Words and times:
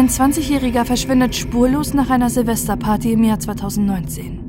Ein 0.00 0.08
20-Jähriger 0.08 0.86
verschwindet 0.86 1.36
spurlos 1.36 1.92
nach 1.92 2.08
einer 2.08 2.30
Silvesterparty 2.30 3.12
im 3.12 3.22
Jahr 3.22 3.38
2019. 3.38 4.40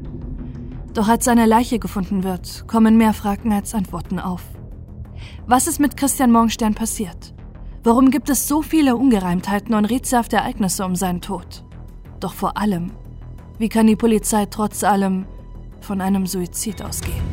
Doch 0.94 1.10
als 1.10 1.26
seine 1.26 1.46
Leiche 1.46 1.78
gefunden 1.78 2.24
wird, 2.24 2.70
kommen 2.70 2.96
mehr 2.96 3.12
Fragen 3.12 3.52
als 3.52 3.76
Antworten 3.76 4.18
auf. 4.18 4.44
Was 5.48 5.68
ist 5.68 5.82
mit 5.82 5.98
Christian 5.98 6.32
Morgenstern 6.32 6.74
passiert? 6.74 7.34
Warum 7.84 8.12
gibt 8.12 8.30
es 8.30 8.48
so 8.48 8.62
viele 8.62 8.96
Ungereimtheiten 8.96 9.76
und 9.76 9.84
rätselhafte 9.84 10.38
Ereignisse 10.38 10.86
um 10.86 10.96
seinen 10.96 11.20
Tod? 11.20 11.66
Doch 12.22 12.34
vor 12.34 12.56
allem, 12.56 12.94
wie 13.58 13.68
kann 13.68 13.88
die 13.88 13.98
Polizei 13.98 14.46
trotz 14.46 14.86
allem 14.86 15.26
von 15.82 16.00
einem 16.00 16.28
Suizid 16.28 16.82
ausgehen? 16.82 17.31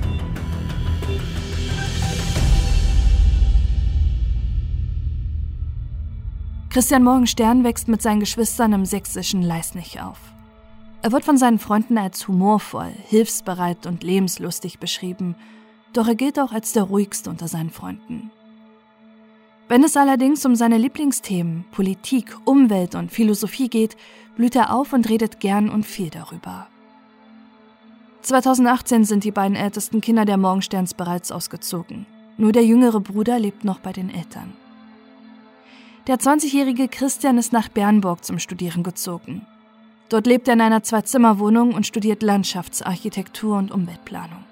Christian 6.79 7.03
Morgenstern 7.03 7.65
wächst 7.65 7.89
mit 7.89 8.01
seinen 8.03 8.21
Geschwistern 8.21 8.73
im 8.73 8.85
sächsischen 8.85 9.43
Leisnich 9.43 10.01
auf. 10.01 10.21
Er 11.03 11.11
wird 11.11 11.25
von 11.25 11.37
seinen 11.37 11.59
Freunden 11.59 11.99
als 11.99 12.29
humorvoll, 12.29 12.93
hilfsbereit 13.09 13.85
und 13.85 14.05
lebenslustig 14.05 14.79
beschrieben, 14.79 15.35
doch 15.93 16.07
er 16.07 16.15
gilt 16.15 16.39
auch 16.39 16.53
als 16.53 16.71
der 16.71 16.85
ruhigste 16.85 17.31
unter 17.31 17.49
seinen 17.49 17.71
Freunden. 17.71 18.31
Wenn 19.67 19.83
es 19.83 19.97
allerdings 19.97 20.47
um 20.47 20.55
seine 20.55 20.79
Lieblingsthemen 20.79 21.65
Politik, 21.73 22.37
Umwelt 22.45 22.95
und 22.95 23.11
Philosophie 23.11 23.69
geht, 23.69 23.97
blüht 24.37 24.55
er 24.55 24.73
auf 24.73 24.93
und 24.93 25.09
redet 25.09 25.41
gern 25.41 25.71
und 25.71 25.85
viel 25.85 26.11
darüber. 26.11 26.69
2018 28.23 29.05
sind 29.05 29.25
die 29.25 29.33
beiden 29.33 29.57
ältesten 29.57 30.01
Kinder 30.01 30.25
der 30.25 30.37
Morgensterns 30.37 30.95
bereits 30.95 31.33
ausgezogen. 31.33 32.07
Nur 32.37 32.53
der 32.53 32.65
jüngere 32.65 33.01
Bruder 33.01 33.41
lebt 33.41 33.65
noch 33.65 33.81
bei 33.81 33.93
den 33.93 34.11
Eltern. 34.11 34.53
Der 36.09 36.17
20-jährige 36.17 36.89
Christian 36.89 37.37
ist 37.37 37.53
nach 37.53 37.69
Bernburg 37.69 38.25
zum 38.25 38.39
Studieren 38.39 38.83
gezogen. 38.83 39.47
Dort 40.09 40.27
lebt 40.27 40.49
er 40.49 40.55
in 40.55 40.63
einer 40.63 40.83
Zwei-Zimmer-Wohnung 40.83 41.75
und 41.75 41.87
studiert 41.87 42.23
Landschaftsarchitektur 42.23 43.59
und 43.59 43.71
Umweltplanung. 43.71 44.43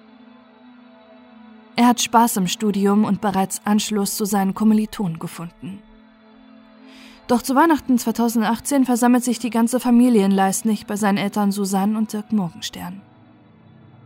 Er 1.75 1.87
hat 1.87 2.03
Spaß 2.03 2.37
im 2.37 2.47
Studium 2.47 3.05
und 3.05 3.23
bereits 3.23 3.63
Anschluss 3.65 4.19
zu 4.19 4.27
seinen 4.27 4.53
Kommilitonen 4.53 5.19
gefunden. 5.19 5.79
Doch 7.27 7.41
zu 7.41 7.55
Weihnachten 7.55 7.97
2018 7.97 8.85
versammelt 8.85 9.25
sich 9.25 9.39
die 9.39 9.49
ganze 9.49 9.81
Familie 9.81 10.27
in 10.27 10.33
Leisnig 10.33 10.85
bei 10.85 10.97
seinen 10.97 11.17
Eltern 11.17 11.53
Susanne 11.53 11.97
und 11.97 12.13
Dirk 12.13 12.33
Morgenstern. 12.33 13.01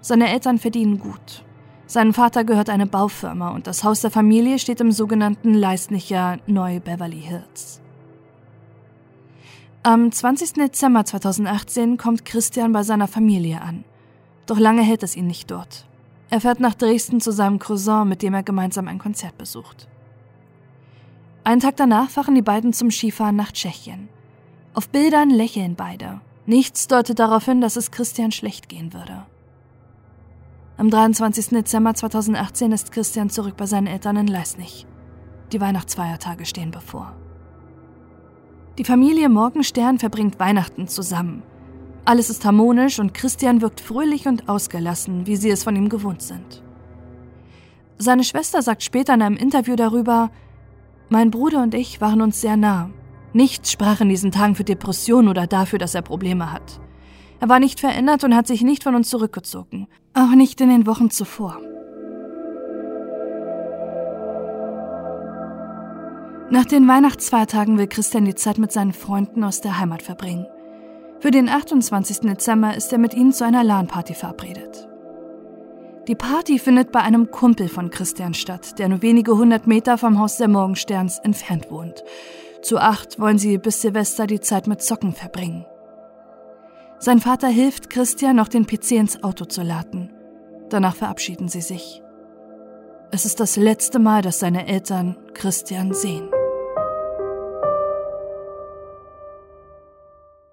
Seine 0.02 0.28
Eltern 0.28 0.58
verdienen 0.58 1.00
gut. 1.00 1.42
Seinem 1.90 2.14
Vater 2.14 2.44
gehört 2.44 2.70
eine 2.70 2.86
Baufirma 2.86 3.48
und 3.48 3.66
das 3.66 3.82
Haus 3.82 4.00
der 4.00 4.12
Familie 4.12 4.60
steht 4.60 4.80
im 4.80 4.92
sogenannten 4.92 5.54
Leisnicher 5.54 6.38
Neu 6.46 6.78
Beverly 6.78 7.20
Hills. 7.20 7.80
Am 9.82 10.12
20. 10.12 10.52
Dezember 10.52 11.04
2018 11.04 11.96
kommt 11.96 12.24
Christian 12.24 12.70
bei 12.70 12.84
seiner 12.84 13.08
Familie 13.08 13.60
an. 13.60 13.82
Doch 14.46 14.60
lange 14.60 14.82
hält 14.82 15.02
es 15.02 15.16
ihn 15.16 15.26
nicht 15.26 15.50
dort. 15.50 15.84
Er 16.30 16.40
fährt 16.40 16.60
nach 16.60 16.76
Dresden 16.76 17.20
zu 17.20 17.32
seinem 17.32 17.58
Cousin, 17.58 18.08
mit 18.08 18.22
dem 18.22 18.34
er 18.34 18.44
gemeinsam 18.44 18.86
ein 18.86 19.00
Konzert 19.00 19.36
besucht. 19.36 19.88
Einen 21.42 21.60
Tag 21.60 21.74
danach 21.74 22.08
fahren 22.08 22.36
die 22.36 22.40
beiden 22.40 22.72
zum 22.72 22.92
Skifahren 22.92 23.34
nach 23.34 23.50
Tschechien. 23.50 24.08
Auf 24.74 24.90
Bildern 24.90 25.30
lächeln 25.30 25.74
beide. 25.74 26.20
Nichts 26.46 26.86
deutet 26.86 27.18
darauf 27.18 27.46
hin, 27.46 27.60
dass 27.60 27.74
es 27.74 27.90
Christian 27.90 28.30
schlecht 28.30 28.68
gehen 28.68 28.92
würde. 28.92 29.26
Am 30.80 30.88
23. 30.88 31.48
Dezember 31.48 31.92
2018 31.92 32.72
ist 32.72 32.90
Christian 32.90 33.28
zurück 33.28 33.54
bei 33.58 33.66
seinen 33.66 33.86
Eltern 33.86 34.16
in 34.16 34.26
Leisnig. 34.26 34.86
Die 35.52 35.60
Weihnachtsfeiertage 35.60 36.46
stehen 36.46 36.70
bevor. 36.70 37.14
Die 38.78 38.84
Familie 38.84 39.28
Morgenstern 39.28 39.98
verbringt 39.98 40.40
Weihnachten 40.40 40.88
zusammen. 40.88 41.42
Alles 42.06 42.30
ist 42.30 42.46
harmonisch 42.46 42.98
und 42.98 43.12
Christian 43.12 43.60
wirkt 43.60 43.82
fröhlich 43.82 44.26
und 44.26 44.48
ausgelassen, 44.48 45.26
wie 45.26 45.36
sie 45.36 45.50
es 45.50 45.64
von 45.64 45.76
ihm 45.76 45.90
gewohnt 45.90 46.22
sind. 46.22 46.62
Seine 47.98 48.24
Schwester 48.24 48.62
sagt 48.62 48.82
später 48.82 49.12
in 49.12 49.20
einem 49.20 49.36
Interview 49.36 49.76
darüber, 49.76 50.30
mein 51.10 51.30
Bruder 51.30 51.62
und 51.62 51.74
ich 51.74 52.00
waren 52.00 52.22
uns 52.22 52.40
sehr 52.40 52.56
nah. 52.56 52.88
Nichts 53.34 53.70
sprach 53.70 54.00
in 54.00 54.08
diesen 54.08 54.32
Tagen 54.32 54.54
für 54.54 54.64
Depression 54.64 55.28
oder 55.28 55.46
dafür, 55.46 55.78
dass 55.78 55.94
er 55.94 56.00
Probleme 56.00 56.50
hat. 56.50 56.80
Er 57.40 57.48
war 57.48 57.58
nicht 57.58 57.80
verändert 57.80 58.22
und 58.22 58.36
hat 58.36 58.46
sich 58.46 58.62
nicht 58.62 58.84
von 58.84 58.94
uns 58.94 59.08
zurückgezogen, 59.08 59.88
auch 60.12 60.34
nicht 60.34 60.60
in 60.60 60.68
den 60.68 60.86
Wochen 60.86 61.10
zuvor. 61.10 61.58
Nach 66.50 66.66
den 66.66 66.86
Weihnachtsfeiertagen 66.86 67.78
will 67.78 67.86
Christian 67.86 68.24
die 68.24 68.34
Zeit 68.34 68.58
mit 68.58 68.72
seinen 68.72 68.92
Freunden 68.92 69.42
aus 69.44 69.60
der 69.60 69.78
Heimat 69.78 70.02
verbringen. 70.02 70.46
Für 71.20 71.30
den 71.30 71.48
28. 71.48 72.20
Dezember 72.20 72.74
ist 72.74 72.92
er 72.92 72.98
mit 72.98 73.14
ihnen 73.14 73.32
zu 73.32 73.44
einer 73.44 73.64
LAN-Party 73.64 74.14
verabredet. 74.14 74.88
Die 76.08 76.14
Party 76.14 76.58
findet 76.58 76.92
bei 76.92 77.00
einem 77.00 77.30
Kumpel 77.30 77.68
von 77.68 77.90
Christian 77.90 78.34
statt, 78.34 78.78
der 78.78 78.88
nur 78.88 79.00
wenige 79.00 79.36
hundert 79.36 79.66
Meter 79.66 79.96
vom 79.96 80.18
Haus 80.18 80.38
der 80.38 80.48
Morgensterns 80.48 81.18
entfernt 81.20 81.70
wohnt. 81.70 82.02
Zu 82.62 82.78
acht 82.78 83.20
wollen 83.20 83.38
sie 83.38 83.58
bis 83.58 83.80
Silvester 83.80 84.26
die 84.26 84.40
Zeit 84.40 84.66
mit 84.66 84.82
Zocken 84.82 85.12
verbringen. 85.12 85.64
Sein 87.02 87.18
Vater 87.18 87.48
hilft 87.48 87.88
Christian, 87.88 88.36
noch 88.36 88.48
den 88.48 88.66
PC 88.66 88.92
ins 88.92 89.22
Auto 89.22 89.46
zu 89.46 89.62
laden. 89.62 90.12
Danach 90.68 90.94
verabschieden 90.94 91.48
sie 91.48 91.62
sich. 91.62 92.02
Es 93.10 93.24
ist 93.24 93.40
das 93.40 93.56
letzte 93.56 93.98
Mal, 93.98 94.20
dass 94.20 94.38
seine 94.38 94.66
Eltern 94.66 95.16
Christian 95.32 95.94
sehen. 95.94 96.28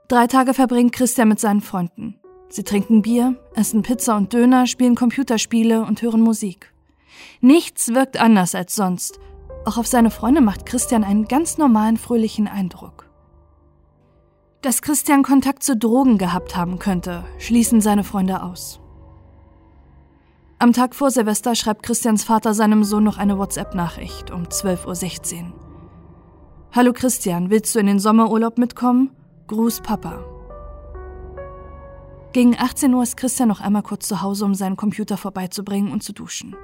Drei 0.08 0.28
Tage 0.28 0.54
verbringt 0.54 0.94
Christian 0.94 1.28
mit 1.28 1.42
seinen 1.42 1.60
Freunden. 1.60 2.22
Sie 2.48 2.64
trinken 2.64 3.02
Bier, 3.02 3.36
essen 3.54 3.82
Pizza 3.82 4.16
und 4.16 4.32
Döner, 4.32 4.68
spielen 4.68 4.96
Computerspiele 4.96 5.82
und 5.82 6.02
hören 6.02 6.22
Musik. 6.22 6.74
Nichts 7.42 7.90
wirkt 7.90 8.22
anders 8.22 8.56
als 8.56 8.74
sonst. 8.74 9.20
Auch 9.66 9.78
auf 9.78 9.86
seine 9.86 10.12
Freunde 10.12 10.40
macht 10.40 10.66
Christian 10.66 11.04
einen 11.04 11.28
ganz 11.28 11.58
normalen, 11.58 11.98
fröhlichen 11.98 12.48
Eindruck. 12.48 13.07
Dass 14.68 14.82
Christian 14.82 15.24
Kontakt 15.24 15.64
zu 15.64 15.78
Drogen 15.78 16.18
gehabt 16.18 16.58
haben 16.58 16.78
könnte, 16.78 17.24
schließen 17.40 17.80
seine 17.80 18.04
Freunde 18.04 18.44
aus. 18.44 18.82
Am 20.60 20.74
Tag 20.74 20.94
vor 20.94 21.10
Silvester 21.10 21.56
schreibt 21.56 21.84
Christians 21.84 22.26
Vater 22.26 22.54
seinem 22.54 22.84
Sohn 22.84 23.06
noch 23.06 23.18
eine 23.18 23.38
WhatsApp-Nachricht 23.38 24.30
um 24.30 24.44
12.16 24.44 25.36
Uhr. 25.36 25.54
Hallo 26.74 26.92
Christian, 26.92 27.50
willst 27.50 27.74
du 27.76 27.80
in 27.80 27.86
den 27.86 28.00
Sommerurlaub 28.00 28.58
mitkommen? 28.58 29.12
Gruß 29.48 29.80
Papa. 29.84 30.26
Gegen 32.34 32.60
18 32.60 32.94
Uhr 32.94 33.04
ist 33.04 33.16
Christian 33.16 33.48
noch 33.48 33.62
einmal 33.62 33.84
kurz 33.84 34.06
zu 34.10 34.22
Hause, 34.22 34.44
um 34.44 34.54
seinen 34.54 34.76
Computer 34.76 35.16
vorbeizubringen 35.16 35.94
und 35.94 36.04
zu 36.04 36.12
duschen. 36.12 36.58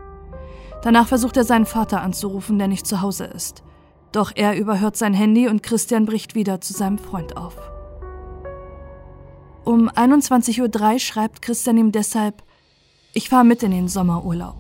Danach 0.82 1.08
versucht 1.08 1.38
er 1.38 1.46
seinen 1.46 1.66
Vater 1.66 2.02
anzurufen, 2.02 2.58
der 2.58 2.68
nicht 2.68 2.86
zu 2.86 3.00
Hause 3.00 3.24
ist. 3.24 3.64
Doch 4.12 4.34
er 4.36 4.58
überhört 4.58 4.98
sein 4.98 5.14
Handy 5.14 5.48
und 5.48 5.64
Christian 5.64 6.06
bricht 6.06 6.36
wieder 6.36 6.60
zu 6.60 6.74
seinem 6.74 6.98
Freund 6.98 7.38
auf. 7.38 7.73
Um 9.66 9.90
21.03 9.90 10.94
Uhr 10.94 11.00
schreibt 11.00 11.42
Christian 11.42 11.78
ihm 11.78 11.92
deshalb, 11.92 12.44
ich 13.14 13.30
fahre 13.30 13.46
mit 13.46 13.64
in 13.64 13.72
den 13.72 13.88
Sommerurlaub. 13.88 14.58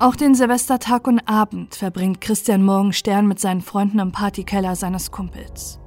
Auch 0.00 0.16
den 0.16 0.34
Silvestertag 0.34 1.06
und 1.06 1.20
Abend 1.28 1.76
verbringt 1.76 2.20
Christian 2.20 2.64
Morgenstern 2.64 3.28
mit 3.28 3.38
seinen 3.38 3.60
Freunden 3.60 4.00
im 4.00 4.10
Partykeller 4.10 4.74
seines 4.74 5.12
Kumpels. 5.12 5.78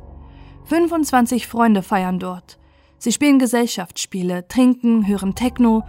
25 0.66 1.48
Freunde 1.48 1.84
feiern 1.84 2.20
dort. 2.20 2.58
Sie 2.98 3.12
spielen 3.12 3.40
Gesellschaftsspiele, 3.40 4.48
trinken, 4.48 5.06
hören 5.06 5.36
Techno 5.36 5.84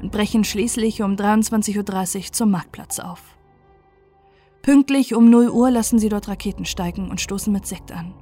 und 0.00 0.12
brechen 0.12 0.44
schließlich 0.44 1.02
um 1.02 1.16
23.30 1.16 2.16
Uhr 2.16 2.32
zum 2.32 2.50
Marktplatz 2.52 3.00
auf. 3.00 3.20
Pünktlich 4.62 5.14
um 5.14 5.28
0 5.28 5.50
Uhr 5.50 5.70
lassen 5.70 5.98
sie 5.98 6.08
dort 6.08 6.28
Raketen 6.28 6.64
steigen 6.64 7.10
und 7.10 7.20
stoßen 7.20 7.52
mit 7.52 7.66
Sekt 7.66 7.90
an. 7.90 8.14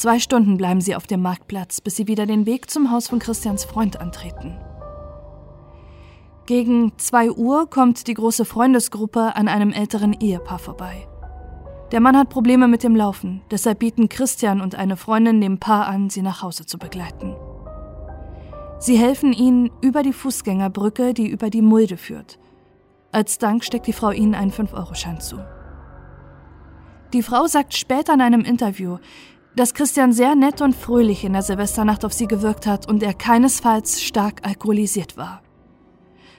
Zwei 0.00 0.18
Stunden 0.18 0.56
bleiben 0.56 0.80
sie 0.80 0.96
auf 0.96 1.06
dem 1.06 1.20
Marktplatz, 1.20 1.82
bis 1.82 1.96
sie 1.96 2.08
wieder 2.08 2.24
den 2.24 2.46
Weg 2.46 2.70
zum 2.70 2.90
Haus 2.90 3.08
von 3.08 3.18
Christians 3.18 3.66
Freund 3.66 4.00
antreten. 4.00 4.58
Gegen 6.46 6.96
2 6.96 7.32
Uhr 7.32 7.68
kommt 7.68 8.06
die 8.06 8.14
große 8.14 8.46
Freundesgruppe 8.46 9.36
an 9.36 9.46
einem 9.46 9.72
älteren 9.72 10.14
Ehepaar 10.14 10.58
vorbei. 10.58 11.06
Der 11.92 12.00
Mann 12.00 12.16
hat 12.16 12.30
Probleme 12.30 12.66
mit 12.66 12.82
dem 12.82 12.96
Laufen, 12.96 13.42
deshalb 13.50 13.80
bieten 13.80 14.08
Christian 14.08 14.62
und 14.62 14.74
eine 14.74 14.96
Freundin 14.96 15.42
dem 15.42 15.58
Paar 15.58 15.86
an, 15.86 16.08
sie 16.08 16.22
nach 16.22 16.40
Hause 16.40 16.64
zu 16.64 16.78
begleiten. 16.78 17.36
Sie 18.78 18.96
helfen 18.96 19.34
ihnen 19.34 19.70
über 19.82 20.02
die 20.02 20.14
Fußgängerbrücke, 20.14 21.12
die 21.12 21.28
über 21.28 21.50
die 21.50 21.60
Mulde 21.60 21.98
führt. 21.98 22.38
Als 23.12 23.36
Dank 23.36 23.64
steckt 23.64 23.86
die 23.86 23.92
Frau 23.92 24.12
ihnen 24.12 24.34
einen 24.34 24.50
5-Euro-Schein 24.50 25.20
zu. 25.20 25.44
Die 27.12 27.22
Frau 27.22 27.46
sagt 27.48 27.74
später 27.74 28.14
in 28.14 28.22
einem 28.22 28.46
Interview, 28.46 28.96
dass 29.56 29.74
Christian 29.74 30.12
sehr 30.12 30.34
nett 30.34 30.60
und 30.60 30.74
fröhlich 30.74 31.24
in 31.24 31.32
der 31.32 31.42
Silvesternacht 31.42 32.04
auf 32.04 32.12
sie 32.12 32.26
gewirkt 32.26 32.66
hat 32.66 32.88
und 32.88 33.02
er 33.02 33.14
keinesfalls 33.14 34.02
stark 34.02 34.46
alkoholisiert 34.46 35.16
war. 35.16 35.42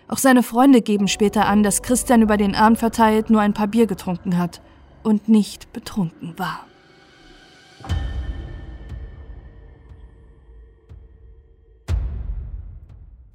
Auch 0.08 0.18
seine 0.18 0.44
Freunde 0.44 0.81
geben 0.81 1.08
später 1.08 1.46
an, 1.46 1.63
dass 1.63 1.81
Christian 1.81 2.22
über 2.22 2.38
den 2.38 2.56
Abend 2.56 2.80
verteilt 2.80 3.30
nur 3.30 3.42
ein 3.42 3.54
paar 3.54 3.68
Bier 3.68 3.88
getrunken 3.88 4.38
hat 4.38 4.62
und 5.04 5.30
nicht 5.30 5.72
betrunken 5.74 6.38
war. 6.38 6.66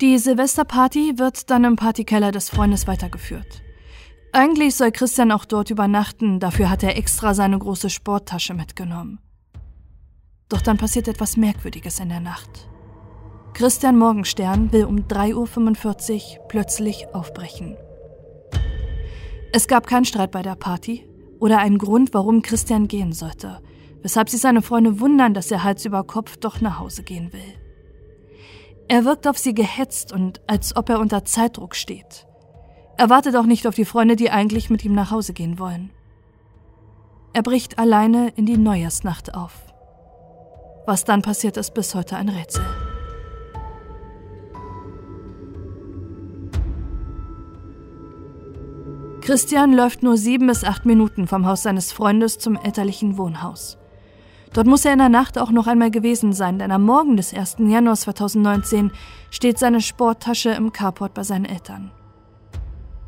Die 0.03 0.19
Silvesterparty 0.19 1.19
wird 1.19 1.51
dann 1.51 1.65
im 1.65 1.77
Partykeller 1.77 2.31
des 2.31 2.51
Freundes 2.51 2.87
weitergeführt. 2.87 3.63
Eigentlich 4.33 4.75
soll 4.75 4.91
Christian 4.91 5.33
auch 5.33 5.47
dort 5.47 5.71
übernachten, 5.71 6.39
dafür 6.39 6.69
hat 6.69 6.83
er 6.83 6.99
extra 6.99 7.33
seine 7.33 7.59
große 7.59 7.89
Sporttasche 7.89 8.53
mitgenommen. 8.53 9.19
Doch 10.49 10.61
dann 10.61 10.77
passiert 10.77 11.09
etwas 11.09 11.37
Merkwürdiges 11.37 11.99
in 11.99 12.09
der 12.09 12.21
Nacht. 12.21 12.69
Christian 13.53 13.97
Morgenstern 13.97 14.73
will 14.73 14.85
um 14.85 15.07
3.45 15.09 16.39
Uhr 16.39 16.49
plötzlich 16.49 17.07
aufbrechen. 17.13 17.77
Es 19.53 19.67
gab 19.67 19.87
keinen 19.87 20.05
Streit 20.05 20.31
bei 20.31 20.43
der 20.43 20.55
Party 20.55 21.09
oder 21.41 21.59
einen 21.59 21.79
Grund, 21.79 22.13
warum 22.13 22.43
Christian 22.43 22.87
gehen 22.87 23.13
sollte, 23.13 23.61
weshalb 24.03 24.29
sich 24.29 24.41
seine 24.41 24.63
Freunde 24.63 25.01
wundern, 25.01 25.35
dass 25.35 25.51
er 25.51 25.65
Hals 25.65 25.85
über 25.85 26.05
Kopf 26.05 26.37
doch 26.37 26.61
nach 26.61 26.79
Hause 26.79 27.03
gehen 27.03 27.33
will. 27.33 27.55
Er 28.89 29.05
wirkt 29.05 29.27
auf 29.27 29.39
sie 29.39 29.55
gehetzt 29.55 30.13
und 30.13 30.41
als 30.47 30.77
ob 30.77 30.91
er 30.91 31.01
unter 31.01 31.25
Zeitdruck 31.25 31.75
steht. 31.75 32.27
Er 32.99 33.11
wartet 33.11 33.35
auch 33.35 33.47
nicht 33.47 33.67
auf 33.67 33.75
die 33.75 33.85
Freunde, 33.85 34.15
die 34.15 34.31
eigentlich 34.31 34.71
mit 34.71 34.85
ihm 34.85 34.95
nach 34.95 35.11
Hause 35.11 35.33
gehen 35.33 35.59
wollen. 35.59 35.91
Er 37.33 37.43
bricht 37.43 37.79
alleine 37.79 38.29
in 38.37 38.47
die 38.47 38.57
Neujahrsnacht 38.57 39.35
auf. 39.35 39.66
Was 40.87 41.05
dann 41.05 41.21
passiert, 41.21 41.57
ist 41.57 41.75
bis 41.75 41.95
heute 41.97 42.17
ein 42.17 42.29
Rätsel. 42.29 42.65
Christian 49.21 49.73
läuft 49.73 50.05
nur 50.05 50.17
sieben 50.17 50.47
bis 50.47 50.63
acht 50.63 50.87
Minuten 50.87 51.27
vom 51.27 51.47
Haus 51.47 51.65
seines 51.65 51.91
Freundes 51.91 52.39
zum 52.39 52.55
elterlichen 52.55 53.19
Wohnhaus. 53.19 53.77
Dort 54.53 54.69
muss 54.69 54.85
er 54.85 54.93
in 54.93 55.01
der 55.01 55.09
Nacht 55.09 55.37
auch 55.37 55.51
noch 55.51 55.67
einmal 55.67 55.91
gewesen 55.91 56.33
sein, 56.33 56.61
denn 56.61 56.71
am 56.71 56.85
Morgen 56.85 57.17
des 57.17 57.35
1. 57.35 57.57
Januar 57.59 57.97
2019 57.97 58.93
steht 59.31 59.59
seine 59.59 59.81
Sporttasche 59.81 60.51
im 60.51 60.73
Carport 60.73 61.13
bei 61.13 61.25
seinen 61.25 61.45
Eltern. 61.45 61.91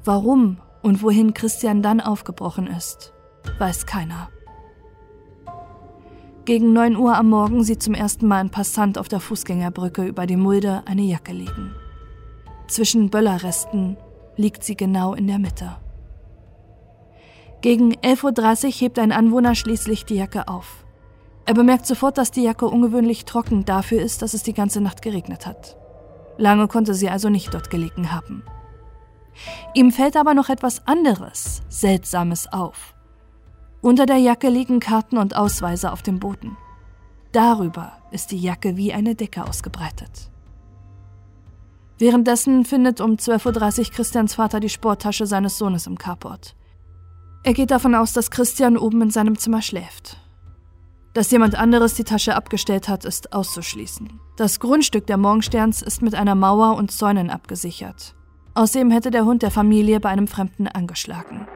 Warum 0.04 0.58
und 0.82 1.02
wohin 1.04 1.34
Christian 1.34 1.82
dann 1.82 2.00
aufgebrochen 2.00 2.66
ist, 2.66 3.12
weiß 3.58 3.86
keiner. 3.86 4.28
Gegen 6.48 6.72
9 6.72 6.96
Uhr 6.96 7.14
am 7.14 7.28
Morgen 7.28 7.62
sieht 7.62 7.82
zum 7.82 7.92
ersten 7.92 8.26
Mal 8.26 8.38
ein 8.38 8.48
Passant 8.48 8.96
auf 8.96 9.06
der 9.06 9.20
Fußgängerbrücke 9.20 10.06
über 10.06 10.24
die 10.24 10.38
Mulde 10.38 10.82
eine 10.86 11.02
Jacke 11.02 11.32
liegen. 11.32 11.74
Zwischen 12.68 13.10
Böllerresten 13.10 13.98
liegt 14.36 14.64
sie 14.64 14.74
genau 14.74 15.12
in 15.12 15.26
der 15.26 15.38
Mitte. 15.38 15.76
Gegen 17.60 17.92
11.30 17.96 18.64
Uhr 18.64 18.72
hebt 18.72 18.98
ein 18.98 19.12
Anwohner 19.12 19.54
schließlich 19.54 20.06
die 20.06 20.14
Jacke 20.14 20.48
auf. 20.48 20.86
Er 21.44 21.52
bemerkt 21.52 21.84
sofort, 21.84 22.16
dass 22.16 22.30
die 22.30 22.44
Jacke 22.44 22.64
ungewöhnlich 22.64 23.26
trocken 23.26 23.66
dafür 23.66 24.00
ist, 24.00 24.22
dass 24.22 24.32
es 24.32 24.42
die 24.42 24.54
ganze 24.54 24.80
Nacht 24.80 25.02
geregnet 25.02 25.44
hat. 25.44 25.76
Lange 26.38 26.66
konnte 26.66 26.94
sie 26.94 27.10
also 27.10 27.28
nicht 27.28 27.52
dort 27.52 27.68
gelegen 27.68 28.10
haben. 28.10 28.42
Ihm 29.74 29.92
fällt 29.92 30.16
aber 30.16 30.32
noch 30.32 30.48
etwas 30.48 30.86
anderes, 30.86 31.60
Seltsames 31.68 32.50
auf. 32.50 32.94
Unter 33.80 34.06
der 34.06 34.16
Jacke 34.16 34.48
liegen 34.48 34.80
Karten 34.80 35.18
und 35.18 35.36
Ausweise 35.36 35.92
auf 35.92 36.02
dem 36.02 36.18
Boden. 36.18 36.56
Darüber 37.32 37.92
ist 38.10 38.32
die 38.32 38.38
Jacke 38.38 38.76
wie 38.76 38.92
eine 38.92 39.14
Decke 39.14 39.44
ausgebreitet. 39.44 40.30
Währenddessen 41.98 42.64
findet 42.64 43.00
um 43.00 43.12
12.30 43.12 43.78
Uhr 43.78 43.84
Christians 43.92 44.34
Vater 44.34 44.60
die 44.60 44.68
Sporttasche 44.68 45.26
seines 45.26 45.58
Sohnes 45.58 45.86
im 45.86 45.98
Carport. 45.98 46.56
Er 47.44 47.52
geht 47.54 47.70
davon 47.70 47.94
aus, 47.94 48.12
dass 48.12 48.30
Christian 48.30 48.76
oben 48.76 49.02
in 49.02 49.10
seinem 49.10 49.38
Zimmer 49.38 49.62
schläft. 49.62 50.16
Dass 51.14 51.30
jemand 51.30 51.56
anderes 51.56 51.94
die 51.94 52.04
Tasche 52.04 52.36
abgestellt 52.36 52.88
hat, 52.88 53.04
ist 53.04 53.32
auszuschließen. 53.32 54.20
Das 54.36 54.60
Grundstück 54.60 55.06
der 55.06 55.16
Morgensterns 55.16 55.82
ist 55.82 56.02
mit 56.02 56.14
einer 56.14 56.34
Mauer 56.34 56.76
und 56.76 56.90
Zäunen 56.92 57.30
abgesichert. 57.30 58.14
Außerdem 58.54 58.90
hätte 58.90 59.10
der 59.10 59.24
Hund 59.24 59.42
der 59.42 59.50
Familie 59.50 60.00
bei 60.00 60.08
einem 60.08 60.28
Fremden 60.28 60.68
angeschlagen. 60.68 61.46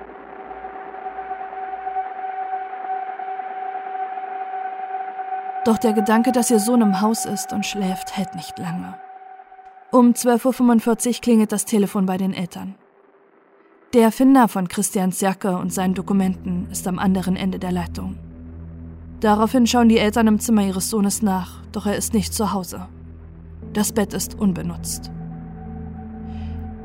Doch 5.64 5.78
der 5.78 5.92
Gedanke, 5.92 6.32
dass 6.32 6.50
ihr 6.50 6.58
Sohn 6.58 6.80
im 6.80 7.00
Haus 7.00 7.24
ist 7.24 7.52
und 7.52 7.64
schläft, 7.64 8.16
hält 8.16 8.34
nicht 8.34 8.58
lange. 8.58 8.94
Um 9.92 10.12
12.45 10.12 11.08
Uhr 11.08 11.20
klingelt 11.20 11.52
das 11.52 11.64
Telefon 11.64 12.06
bei 12.06 12.16
den 12.16 12.34
Eltern. 12.34 12.74
Der 13.92 14.04
Erfinder 14.04 14.48
von 14.48 14.68
Christians 14.68 15.20
Jacke 15.20 15.56
und 15.56 15.72
seinen 15.72 15.94
Dokumenten 15.94 16.66
ist 16.70 16.88
am 16.88 16.98
anderen 16.98 17.36
Ende 17.36 17.58
der 17.58 17.72
Leitung. 17.72 18.16
Daraufhin 19.20 19.66
schauen 19.66 19.88
die 19.88 19.98
Eltern 19.98 20.26
im 20.26 20.40
Zimmer 20.40 20.66
ihres 20.66 20.90
Sohnes 20.90 21.22
nach, 21.22 21.62
doch 21.70 21.86
er 21.86 21.96
ist 21.96 22.12
nicht 22.12 22.34
zu 22.34 22.52
Hause. 22.52 22.88
Das 23.72 23.92
Bett 23.92 24.14
ist 24.14 24.34
unbenutzt. 24.34 25.12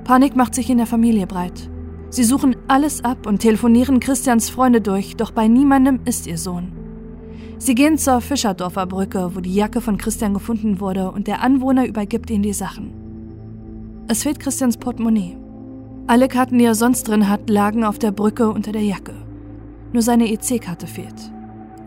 Panik 0.03 0.35
macht 0.35 0.53
sich 0.53 0.69
in 0.69 0.77
der 0.77 0.85
Familie 0.85 1.25
breit. 1.25 1.69
Sie 2.09 2.24
suchen 2.24 2.56
alles 2.68 3.03
ab 3.03 3.25
und 3.25 3.39
telefonieren 3.39 4.00
Christians 4.00 4.50
Freunde 4.50 4.81
durch, 4.81 5.15
doch 5.15 5.31
bei 5.31 5.47
niemandem 5.47 6.01
ist 6.06 6.27
ihr 6.27 6.38
Sohn. 6.38 6.76
Sie 7.59 7.74
gehen 7.74 7.98
zur 7.98 8.21
Fischerdorfer 8.21 8.86
Brücke, 8.86 9.31
wo 9.33 9.39
die 9.39 9.54
Jacke 9.54 9.81
von 9.81 9.98
Christian 9.98 10.33
gefunden 10.33 10.80
wurde, 10.80 11.12
und 11.12 11.27
der 11.27 11.42
Anwohner 11.42 11.88
übergibt 11.88 12.30
ihnen 12.30 12.44
die 12.44 12.54
Sachen. 12.54 12.94
Es 14.07 14.24
fehlt 14.24 14.39
Christians 14.39 14.77
Portemonnaie. 14.77 15.38
Alle 16.06 16.27
Karten, 16.27 16.59
die 16.59 16.65
er 16.65 16.75
sonst 16.75 17.07
drin 17.07 17.27
hat, 17.27 17.50
lagen 17.50 17.83
auf 17.83 17.98
der 18.00 18.12
Brücke 18.12 18.50
unter 18.50 18.71
der 18.71 18.83
Jacke. 18.83 19.15
Nur 19.92 20.04
seine 20.04 20.31
EC-Karte 20.31 20.86
fehlt. 20.86 21.31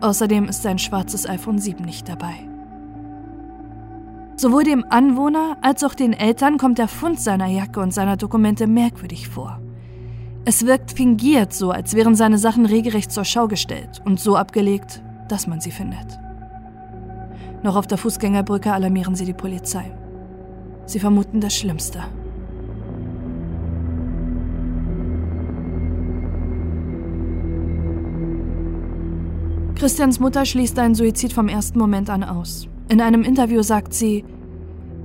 Außerdem 0.01 0.49
ist 0.49 0.61
sein 0.61 0.77
schwarzes 0.77 1.27
iPhone 1.27 1.57
7 1.57 1.85
nicht 1.85 2.09
dabei. 2.09 2.35
Sowohl 4.35 4.63
dem 4.63 4.83
Anwohner 4.89 5.57
als 5.61 5.83
auch 5.83 5.93
den 5.93 6.13
Eltern 6.13 6.57
kommt 6.57 6.79
der 6.79 6.87
Fund 6.87 7.19
seiner 7.19 7.47
Jacke 7.47 7.79
und 7.79 7.93
seiner 7.93 8.17
Dokumente 8.17 8.67
merkwürdig 8.67 9.29
vor. 9.29 9.61
Es 10.43 10.65
wirkt 10.65 10.91
fingiert 10.91 11.53
so, 11.53 11.71
als 11.71 11.93
wären 11.93 12.15
seine 12.15 12.39
Sachen 12.39 12.65
regelrecht 12.65 13.11
zur 13.11 13.25
Schau 13.25 13.47
gestellt 13.47 14.01
und 14.03 14.19
so 14.19 14.35
abgelegt, 14.35 15.03
dass 15.31 15.47
man 15.47 15.61
sie 15.61 15.71
findet. 15.71 16.19
Noch 17.63 17.75
auf 17.75 17.87
der 17.87 17.97
Fußgängerbrücke 17.97 18.73
alarmieren 18.73 19.15
sie 19.15 19.25
die 19.25 19.33
Polizei. 19.33 19.91
Sie 20.85 20.99
vermuten 20.99 21.39
das 21.39 21.55
Schlimmste. 21.55 22.03
Christians 29.75 30.19
Mutter 30.19 30.45
schließt 30.45 30.77
einen 30.77 30.93
Suizid 30.93 31.33
vom 31.33 31.47
ersten 31.47 31.79
Moment 31.79 32.09
an 32.09 32.23
aus. 32.23 32.67
In 32.89 33.01
einem 33.01 33.23
Interview 33.23 33.63
sagt 33.63 33.93
sie, 33.93 34.23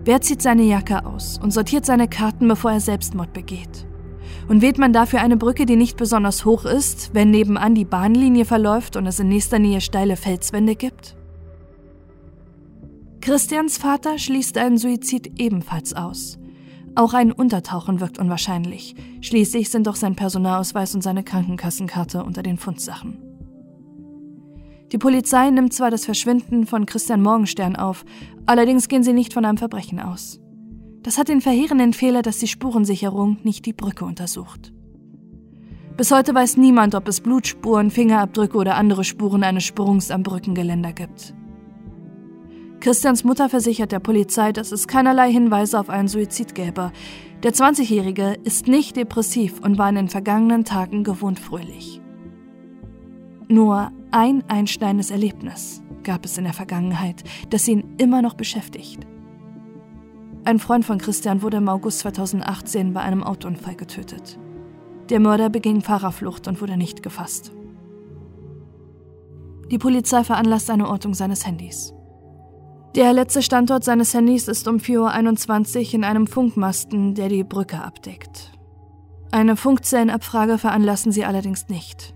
Wer 0.04 0.20
zieht 0.20 0.42
seine 0.42 0.62
Jacke 0.62 1.04
aus 1.04 1.38
und 1.42 1.52
sortiert 1.52 1.84
seine 1.84 2.08
Karten, 2.08 2.46
bevor 2.46 2.72
er 2.72 2.80
Selbstmord 2.80 3.32
begeht? 3.32 3.86
Und 4.48 4.62
wählt 4.62 4.78
man 4.78 4.92
dafür 4.92 5.20
eine 5.20 5.36
Brücke, 5.36 5.66
die 5.66 5.76
nicht 5.76 5.96
besonders 5.96 6.44
hoch 6.44 6.64
ist, 6.64 7.10
wenn 7.14 7.30
nebenan 7.30 7.74
die 7.74 7.84
Bahnlinie 7.84 8.44
verläuft 8.44 8.96
und 8.96 9.06
es 9.06 9.18
in 9.18 9.28
nächster 9.28 9.58
Nähe 9.58 9.80
steile 9.80 10.16
Felswände 10.16 10.76
gibt? 10.76 11.16
Christians 13.20 13.76
Vater 13.76 14.18
schließt 14.18 14.56
einen 14.56 14.78
Suizid 14.78 15.40
ebenfalls 15.40 15.94
aus. 15.94 16.38
Auch 16.94 17.12
ein 17.12 17.32
Untertauchen 17.32 18.00
wirkt 18.00 18.18
unwahrscheinlich. 18.18 18.94
Schließlich 19.20 19.68
sind 19.68 19.88
doch 19.88 19.96
sein 19.96 20.14
Personalausweis 20.14 20.94
und 20.94 21.02
seine 21.02 21.24
Krankenkassenkarte 21.24 22.22
unter 22.22 22.42
den 22.44 22.56
Fundsachen. 22.56 23.18
Die 24.92 24.98
Polizei 24.98 25.50
nimmt 25.50 25.72
zwar 25.72 25.90
das 25.90 26.04
Verschwinden 26.04 26.66
von 26.66 26.86
Christian 26.86 27.20
Morgenstern 27.20 27.74
auf, 27.74 28.04
allerdings 28.46 28.86
gehen 28.86 29.02
sie 29.02 29.12
nicht 29.12 29.34
von 29.34 29.44
einem 29.44 29.58
Verbrechen 29.58 29.98
aus. 29.98 30.40
Das 31.06 31.18
hat 31.18 31.28
den 31.28 31.40
verheerenden 31.40 31.92
Fehler, 31.92 32.20
dass 32.20 32.38
die 32.38 32.48
Spurensicherung 32.48 33.38
nicht 33.44 33.64
die 33.64 33.72
Brücke 33.72 34.04
untersucht. 34.04 34.72
Bis 35.96 36.10
heute 36.10 36.34
weiß 36.34 36.56
niemand, 36.56 36.96
ob 36.96 37.06
es 37.06 37.20
Blutspuren, 37.20 37.92
Fingerabdrücke 37.92 38.58
oder 38.58 38.74
andere 38.74 39.04
Spuren 39.04 39.44
eines 39.44 39.62
Sprungs 39.62 40.10
am 40.10 40.24
Brückengeländer 40.24 40.92
gibt. 40.92 41.32
Christians 42.80 43.22
Mutter 43.22 43.48
versichert 43.48 43.92
der 43.92 44.00
Polizei, 44.00 44.50
dass 44.50 44.72
es 44.72 44.88
keinerlei 44.88 45.30
Hinweise 45.30 45.78
auf 45.78 45.90
einen 45.90 46.08
Suizid 46.08 46.56
gäbe. 46.56 46.90
Der 47.44 47.52
20-Jährige 47.52 48.34
ist 48.42 48.66
nicht 48.66 48.96
depressiv 48.96 49.60
und 49.60 49.78
war 49.78 49.88
in 49.88 49.94
den 49.94 50.08
vergangenen 50.08 50.64
Tagen 50.64 51.04
gewohnt 51.04 51.38
fröhlich. 51.38 52.00
Nur 53.46 53.92
ein 54.10 54.42
einschneidendes 54.48 55.12
Erlebnis 55.12 55.84
gab 56.02 56.24
es 56.24 56.36
in 56.36 56.42
der 56.42 56.52
Vergangenheit, 56.52 57.22
das 57.50 57.68
ihn 57.68 57.94
immer 57.96 58.22
noch 58.22 58.34
beschäftigt. 58.34 59.06
Ein 60.46 60.60
Freund 60.60 60.84
von 60.84 60.98
Christian 60.98 61.42
wurde 61.42 61.56
im 61.56 61.68
August 61.68 61.98
2018 61.98 62.92
bei 62.92 63.00
einem 63.00 63.24
Autounfall 63.24 63.74
getötet. 63.74 64.38
Der 65.10 65.18
Mörder 65.18 65.50
beging 65.50 65.80
Fahrerflucht 65.80 66.46
und 66.46 66.60
wurde 66.60 66.76
nicht 66.76 67.02
gefasst. 67.02 67.50
Die 69.72 69.78
Polizei 69.78 70.22
veranlasst 70.22 70.70
eine 70.70 70.88
Ortung 70.88 71.14
seines 71.14 71.44
Handys. 71.48 71.94
Der 72.94 73.12
letzte 73.12 73.42
Standort 73.42 73.82
seines 73.82 74.14
Handys 74.14 74.46
ist 74.46 74.68
um 74.68 74.76
4.21 74.76 75.88
Uhr 75.88 75.94
in 75.94 76.04
einem 76.04 76.28
Funkmasten, 76.28 77.16
der 77.16 77.28
die 77.28 77.42
Brücke 77.42 77.82
abdeckt. 77.82 78.52
Eine 79.32 79.56
Funkzellenabfrage 79.56 80.58
veranlassen 80.58 81.10
sie 81.10 81.24
allerdings 81.24 81.68
nicht. 81.68 82.14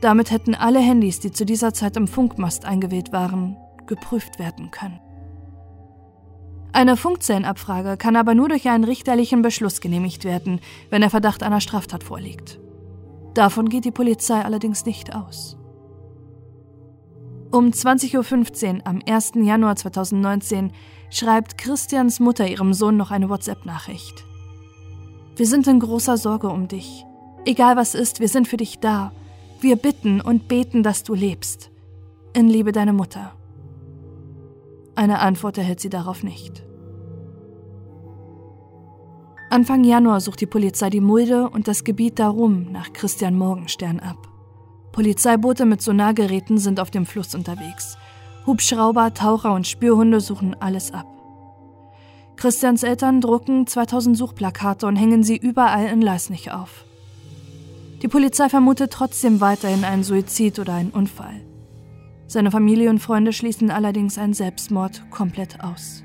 Damit 0.00 0.32
hätten 0.32 0.56
alle 0.56 0.80
Handys, 0.80 1.20
die 1.20 1.30
zu 1.30 1.46
dieser 1.46 1.72
Zeit 1.72 1.96
im 1.96 2.08
Funkmast 2.08 2.64
eingewählt 2.64 3.12
waren, 3.12 3.56
geprüft 3.86 4.40
werden 4.40 4.72
können. 4.72 4.98
Eine 6.74 6.96
Funkzellenabfrage 6.96 7.96
kann 7.96 8.16
aber 8.16 8.34
nur 8.34 8.48
durch 8.48 8.68
einen 8.68 8.82
richterlichen 8.82 9.42
Beschluss 9.42 9.80
genehmigt 9.80 10.24
werden, 10.24 10.58
wenn 10.90 11.02
der 11.02 11.10
Verdacht 11.10 11.44
einer 11.44 11.60
Straftat 11.60 12.02
vorliegt. 12.02 12.58
Davon 13.32 13.68
geht 13.68 13.84
die 13.84 13.92
Polizei 13.92 14.44
allerdings 14.44 14.84
nicht 14.84 15.14
aus. 15.14 15.56
Um 17.52 17.66
20.15 17.66 18.78
Uhr 18.78 18.86
am 18.88 19.00
1. 19.06 19.34
Januar 19.36 19.76
2019 19.76 20.72
schreibt 21.10 21.58
Christians 21.58 22.18
Mutter 22.18 22.48
ihrem 22.48 22.74
Sohn 22.74 22.96
noch 22.96 23.12
eine 23.12 23.28
WhatsApp-Nachricht. 23.28 24.24
Wir 25.36 25.46
sind 25.46 25.68
in 25.68 25.78
großer 25.78 26.16
Sorge 26.16 26.48
um 26.48 26.66
dich. 26.66 27.04
Egal 27.44 27.76
was 27.76 27.94
ist, 27.94 28.18
wir 28.18 28.28
sind 28.28 28.48
für 28.48 28.56
dich 28.56 28.80
da. 28.80 29.12
Wir 29.60 29.76
bitten 29.76 30.20
und 30.20 30.48
beten, 30.48 30.82
dass 30.82 31.04
du 31.04 31.14
lebst. 31.14 31.70
In 32.32 32.48
Liebe 32.48 32.72
deine 32.72 32.92
Mutter. 32.92 33.32
Eine 34.96 35.18
Antwort 35.20 35.58
erhält 35.58 35.80
sie 35.80 35.90
darauf 35.90 36.22
nicht. 36.22 36.64
Anfang 39.50 39.84
Januar 39.84 40.20
sucht 40.20 40.40
die 40.40 40.46
Polizei 40.46 40.90
die 40.90 41.00
Mulde 41.00 41.48
und 41.48 41.68
das 41.68 41.84
Gebiet 41.84 42.18
darum 42.18 42.72
nach 42.72 42.92
Christian 42.92 43.36
Morgenstern 43.36 44.00
ab. 44.00 44.28
Polizeiboote 44.92 45.64
mit 45.64 45.82
Sonargeräten 45.82 46.58
sind 46.58 46.80
auf 46.80 46.90
dem 46.90 47.06
Fluss 47.06 47.34
unterwegs. 47.34 47.96
Hubschrauber, 48.46 49.14
Taucher 49.14 49.52
und 49.52 49.66
Spürhunde 49.66 50.20
suchen 50.20 50.56
alles 50.60 50.92
ab. 50.92 51.06
Christians 52.36 52.82
Eltern 52.82 53.20
drucken 53.20 53.66
2000 53.66 54.16
Suchplakate 54.16 54.86
und 54.86 54.96
hängen 54.96 55.22
sie 55.22 55.36
überall 55.36 55.86
in 55.86 56.02
Leisnig 56.02 56.50
auf. 56.50 56.84
Die 58.02 58.08
Polizei 58.08 58.48
vermutet 58.48 58.92
trotzdem 58.92 59.40
weiterhin 59.40 59.84
einen 59.84 60.04
Suizid 60.04 60.58
oder 60.58 60.74
einen 60.74 60.90
Unfall. 60.90 61.40
Seine 62.34 62.50
Familie 62.50 62.90
und 62.90 62.98
Freunde 62.98 63.32
schließen 63.32 63.70
allerdings 63.70 64.18
einen 64.18 64.34
Selbstmord 64.34 65.08
komplett 65.12 65.62
aus. 65.62 66.02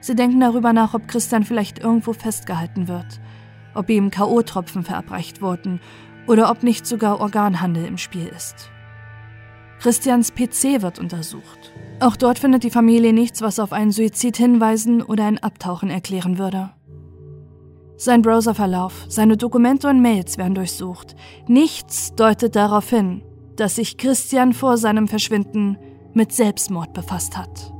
Sie 0.00 0.14
denken 0.14 0.38
darüber 0.38 0.72
nach, 0.72 0.94
ob 0.94 1.08
Christian 1.08 1.42
vielleicht 1.42 1.80
irgendwo 1.80 2.12
festgehalten 2.12 2.86
wird, 2.86 3.20
ob 3.74 3.90
ihm 3.90 4.12
K.O.-Tropfen 4.12 4.84
verabreicht 4.84 5.42
wurden 5.42 5.80
oder 6.28 6.52
ob 6.52 6.62
nicht 6.62 6.86
sogar 6.86 7.20
Organhandel 7.20 7.84
im 7.84 7.98
Spiel 7.98 8.28
ist. 8.28 8.70
Christians 9.80 10.30
PC 10.30 10.82
wird 10.82 11.00
untersucht. 11.00 11.72
Auch 11.98 12.14
dort 12.14 12.38
findet 12.38 12.62
die 12.62 12.70
Familie 12.70 13.12
nichts, 13.12 13.42
was 13.42 13.58
auf 13.58 13.72
einen 13.72 13.90
Suizid 13.90 14.36
hinweisen 14.36 15.02
oder 15.02 15.24
ein 15.24 15.42
Abtauchen 15.42 15.90
erklären 15.90 16.38
würde. 16.38 16.70
Sein 17.96 18.22
Browserverlauf, 18.22 19.06
seine 19.08 19.36
Dokumente 19.36 19.88
und 19.88 20.00
Mails 20.00 20.38
werden 20.38 20.54
durchsucht. 20.54 21.16
Nichts 21.48 22.14
deutet 22.14 22.54
darauf 22.54 22.88
hin, 22.88 23.24
dass 23.56 23.76
sich 23.76 23.96
Christian 23.96 24.52
vor 24.52 24.76
seinem 24.76 25.08
Verschwinden 25.08 25.78
mit 26.12 26.32
Selbstmord 26.32 26.92
befasst 26.92 27.36
hat. 27.36 27.72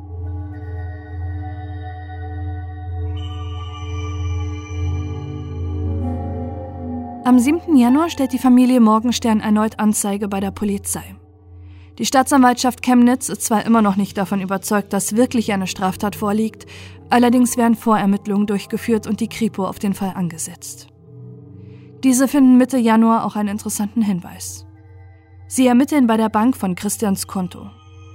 Am 7.25 7.39
7. 7.39 7.77
Januar 7.77 8.11
stellt 8.11 8.35
die 8.35 8.39
Familie 8.39 8.81
Morgenstern 8.81 9.41
erneut 9.41 9.79
Anzeige 9.79 10.29
bei 10.29 10.41
der 10.41 10.51
Polizei. 10.51 11.17
Die 11.99 12.05
Staatsanwaltschaft 12.05 12.83
Chemnitz 12.83 13.29
ist 13.29 13.43
zwar 13.43 13.65
immer 13.65 13.81
noch 13.81 13.97
nicht 13.97 14.19
davon 14.19 14.43
überzeugt, 14.43 14.93
dass 14.93 15.17
wirklich 15.17 15.53
eine 15.53 15.67
Straftat 15.67 16.17
vorliegt, 16.17 16.67
allerdings 17.09 17.57
werden 17.57 17.77
Vorermittlungen 17.77 18.47
durchgeführt 18.47 19.07
und 19.07 19.21
die 19.21 19.29
Kripo 19.29 19.65
auf 19.65 19.79
den 19.79 19.95
Fall 19.95 20.13
angesetzt. 20.15 20.89
Diese 22.03 22.29
finden 22.29 22.59
Mitte 22.59 22.77
Januar 22.77 23.25
auch 23.25 23.37
einen 23.37 23.49
interessanten 23.49 24.03
Hinweis. 24.03 24.64
Sie 25.47 25.67
ermitteln 25.67 26.07
bei 26.07 26.17
der 26.17 26.29
Bank 26.29 26.57
von 26.57 26.75
Christians 26.75 27.27
Konto. 27.27 27.71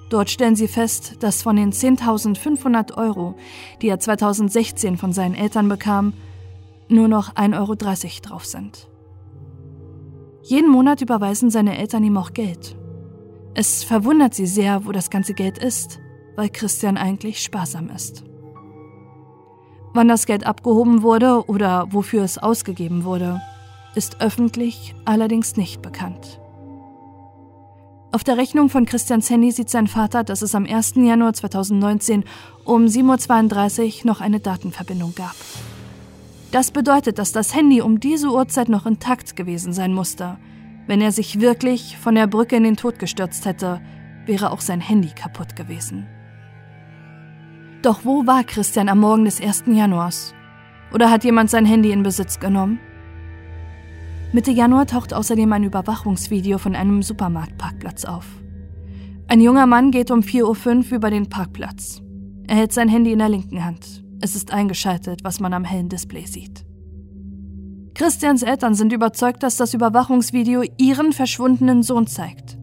Dort 0.10 0.30
stellen 0.30 0.56
sie 0.56 0.68
fest, 0.68 1.18
dass 1.20 1.44
von 1.44 1.56
den 1.56 1.72
10.500 1.72 2.98
Euro, 2.98 3.36
die 3.82 3.90
er 3.90 4.00
2016 4.00 4.98
von 4.98 5.14
seinen 5.14 5.36
Eltern 5.36 5.70
bekam, 5.70 6.14
nur 6.88 7.08
noch 7.08 7.36
1,30 7.36 7.58
Euro 7.60 7.76
drauf 8.22 8.46
sind. 8.46 8.90
Jeden 10.42 10.72
Monat 10.72 11.02
überweisen 11.02 11.52
seine 11.52 11.78
Eltern 11.78 12.04
ihm 12.04 12.18
auch 12.18 12.34
Geld. 12.34 12.76
Es 13.54 13.84
verwundert 13.84 14.34
sie 14.34 14.48
sehr, 14.48 14.86
wo 14.86 14.92
das 14.92 15.12
ganze 15.12 15.36
Geld 15.36 15.60
ist, 15.60 16.00
weil 16.36 16.50
Christian 16.50 16.98
eigentlich 16.98 17.42
sparsam 17.42 17.90
ist. 17.90 18.24
Wann 19.94 20.08
das 20.08 20.26
Geld 20.26 20.46
abgehoben 20.46 21.04
wurde 21.04 21.46
oder 21.48 21.88
wofür 21.92 22.24
es 22.24 22.38
ausgegeben 22.38 23.04
wurde, 23.04 23.42
ist 23.96 24.22
öffentlich 24.22 24.96
allerdings 25.06 25.56
nicht 25.56 25.82
bekannt. 25.82 26.40
Auf 28.12 28.24
der 28.24 28.38
Rechnung 28.38 28.70
von 28.70 28.88
Christians 28.88 29.30
Handy 29.30 29.52
sieht 29.52 29.70
sein 29.70 29.86
Vater, 29.86 30.24
dass 30.24 30.42
es 30.42 30.56
am 30.56 30.66
1. 30.66 30.96
Januar 30.96 31.34
2019 31.34 32.24
um 32.64 32.86
7.32 32.86 34.00
Uhr 34.00 34.08
noch 34.08 34.20
eine 34.20 34.40
Datenverbindung 34.40 35.14
gab. 35.14 35.36
Das 36.52 36.72
bedeutet, 36.72 37.20
dass 37.20 37.32
das 37.32 37.54
Handy 37.54 37.82
um 37.82 38.00
diese 38.00 38.30
Uhrzeit 38.30 38.68
noch 38.68 38.88
intakt 38.88 39.36
gewesen 39.36 39.74
sein 39.74 39.94
musste. 39.94 40.40
Wenn 40.88 41.02
er 41.02 41.12
sich 41.12 41.40
wirklich 41.40 41.98
von 41.98 42.16
der 42.16 42.26
Brücke 42.26 42.56
in 42.56 42.64
den 42.64 42.78
Tod 42.78 42.98
gestürzt 42.98 43.46
hätte, 43.46 43.80
wäre 44.26 44.52
auch 44.52 44.62
sein 44.62 44.82
Handy 44.82 45.10
kaputt 45.10 45.56
gewesen. 45.56 46.08
Doch 47.84 48.06
wo 48.06 48.26
war 48.26 48.44
Christian 48.44 48.90
am 48.90 49.02
Morgen 49.02 49.26
des 49.26 49.40
1. 49.40 49.66
Januars? 49.68 50.34
Oder 50.92 51.12
hat 51.12 51.24
jemand 51.24 51.52
sein 51.52 51.66
Handy 51.66 51.92
in 51.92 52.02
Besitz 52.02 52.40
genommen? 52.40 52.80
Mitte 54.32 54.52
Januar 54.52 54.86
taucht 54.86 55.12
außerdem 55.12 55.52
ein 55.54 55.64
Überwachungsvideo 55.64 56.60
von 56.60 56.76
einem 56.76 57.02
Supermarktparkplatz 57.02 58.06
auf. 58.06 58.28
Ein 59.28 59.42
junger 59.42 59.66
Mann 59.66 59.90
geht 59.90 60.12
um 60.12 60.20
4.05 60.20 60.92
Uhr 60.92 60.98
über 60.98 61.10
den 61.10 61.30
Parkplatz. 61.30 62.04
Er 62.48 62.58
hält 62.58 62.72
sein 62.72 62.90
Handy 62.90 63.12
in 63.12 63.20
der 63.20 63.30
linken 63.30 63.66
Hand. 63.66 64.04
Es 64.22 64.36
ist 64.36 64.52
eingeschaltet, 64.52 65.22
was 65.24 65.40
man 65.40 65.54
am 65.54 65.64
hellen 65.64 65.90
Display 65.90 66.28
sieht. 66.28 66.64
Christians 67.96 68.44
Eltern 68.44 68.76
sind 68.76 68.94
überzeugt, 68.94 69.42
dass 69.42 69.58
das 69.58 69.74
Überwachungsvideo 69.74 70.64
ihren 70.78 71.12
verschwundenen 71.12 71.82
Sohn 71.82 72.06
zeigt. 72.06 72.59